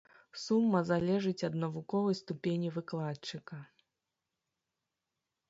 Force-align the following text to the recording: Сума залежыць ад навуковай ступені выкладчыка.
Сума 0.43 0.79
залежыць 0.91 1.43
ад 1.47 1.53
навуковай 1.63 2.17
ступені 2.21 2.73
выкладчыка. 2.79 3.61